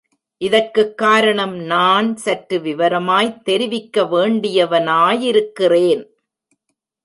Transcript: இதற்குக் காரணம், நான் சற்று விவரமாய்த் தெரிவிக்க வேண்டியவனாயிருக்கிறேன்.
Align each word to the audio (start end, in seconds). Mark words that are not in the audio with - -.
இதற்குக் 0.37 0.97
காரணம், 0.97 1.55
நான் 1.55 2.15
சற்று 2.15 2.59
விவரமாய்த் 2.59 3.41
தெரிவிக்க 3.41 4.03
வேண்டியவனாயிருக்கிறேன். 4.03 6.05